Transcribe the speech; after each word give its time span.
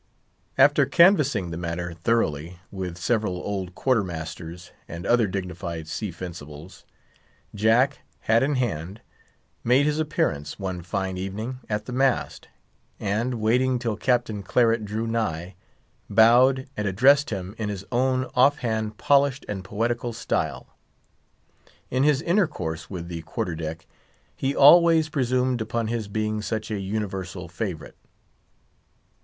After 0.57 0.87
canvassing 0.87 1.51
the 1.51 1.57
matter 1.57 1.93
thoroughly 1.93 2.57
with 2.71 2.97
several 2.97 3.35
old 3.37 3.75
quarter 3.75 4.03
masters 4.03 4.71
and 4.87 5.05
other 5.05 5.27
dignified 5.27 5.87
sea 5.87 6.09
fencibles, 6.09 6.85
Jack, 7.53 7.99
hat 8.21 8.41
in 8.41 8.55
hand, 8.55 9.01
made 9.63 9.85
his 9.85 9.99
appearance, 9.99 10.57
one 10.57 10.81
fine 10.81 11.17
evening, 11.17 11.59
at 11.69 11.85
the 11.85 11.93
mast, 11.93 12.47
and, 12.99 13.35
waiting 13.35 13.77
till 13.77 13.95
Captain 13.95 14.41
Claret 14.41 14.85
drew 14.85 15.05
nigh, 15.05 15.53
bowed, 16.09 16.67
and 16.75 16.87
addressed 16.87 17.29
him 17.29 17.53
in 17.59 17.69
his 17.69 17.85
own 17.91 18.25
off 18.33 18.57
hand, 18.57 18.97
polished, 18.97 19.45
and 19.47 19.63
poetical 19.63 20.13
style. 20.13 20.75
In 21.91 22.01
his 22.01 22.23
intercourse 22.23 22.89
with 22.89 23.07
the 23.07 23.21
quarter 23.21 23.53
deck, 23.55 23.85
he 24.35 24.55
always 24.55 25.09
presumed 25.09 25.61
upon 25.61 25.89
his 25.89 26.07
being 26.07 26.41
such 26.41 26.71
a 26.71 26.79
universal 26.79 27.47
favourite. 27.47 27.97